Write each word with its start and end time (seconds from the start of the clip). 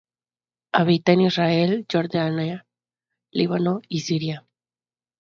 Habita 0.71 1.11
en 1.11 1.21
Israel, 1.21 1.85
Jordania, 1.87 2.65
Líbano 3.31 3.81
y 3.87 3.99
Siria. 3.99 4.47